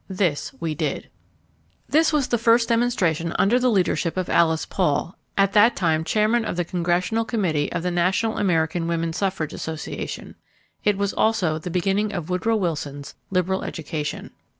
This 0.09 0.51
we 0.59 0.73
did. 0.73 1.09
This 1.87 2.11
was 2.11 2.29
the 2.29 2.39
first 2.39 2.69
demonstration 2.69 3.35
under 3.37 3.59
the 3.59 3.69
leadership 3.69 4.17
of 4.17 4.29
Alice 4.29 4.65
Paul, 4.65 5.15
at 5.37 5.53
that 5.53 5.75
time 5.75 6.03
chairman 6.03 6.43
of 6.43 6.55
the 6.55 6.65
Congressional 6.65 7.23
Committee 7.23 7.71
of 7.71 7.83
the 7.83 7.91
National 7.91 8.39
American 8.39 8.87
Woman. 8.87 9.13
Suffrage 9.13 9.53
Association. 9.53 10.33
It 10.83 10.97
was 10.97 11.13
also 11.13 11.59
the 11.59 11.69
beginning 11.69 12.13
of 12.13 12.31
Woodrow 12.31 12.55
Wilson's 12.55 13.13
liberal 13.29 13.61
education. 13.63 14.31